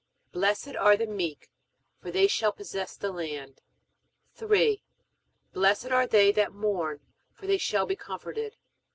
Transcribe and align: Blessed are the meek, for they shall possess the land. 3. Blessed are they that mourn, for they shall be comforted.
Blessed 0.31 0.75
are 0.75 0.97
the 0.97 1.05
meek, 1.05 1.51
for 1.99 2.09
they 2.09 2.25
shall 2.25 2.51
possess 2.51 2.97
the 2.97 3.11
land. 3.11 3.61
3. 4.33 4.81
Blessed 5.53 5.91
are 5.91 6.07
they 6.07 6.31
that 6.31 6.53
mourn, 6.53 7.01
for 7.33 7.45
they 7.45 7.59
shall 7.59 7.85
be 7.85 7.95
comforted. 7.95 8.55